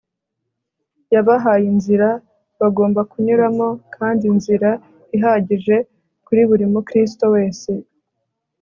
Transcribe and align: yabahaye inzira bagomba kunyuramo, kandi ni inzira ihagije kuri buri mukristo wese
yabahaye 1.13 1.65
inzira 1.73 2.07
bagomba 2.59 3.01
kunyuramo, 3.11 3.67
kandi 3.95 4.23
ni 4.25 4.29
inzira 4.33 4.69
ihagije 5.15 5.75
kuri 6.25 6.41
buri 6.49 6.65
mukristo 6.73 7.25
wese 7.35 7.71